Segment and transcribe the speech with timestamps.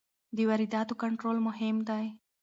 [0.35, 2.05] د وارداتو کنټرول مهم دی.